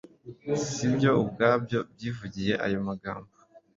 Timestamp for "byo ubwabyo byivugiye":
0.93-2.53